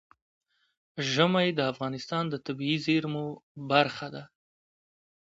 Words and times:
ژمی 1.11 1.47
د 1.53 1.59
افغانستان 1.71 2.23
د 2.29 2.35
طبیعي 2.45 2.77
زیرمو 2.85 3.25
برخه 3.71 4.07
ده. 4.15 4.23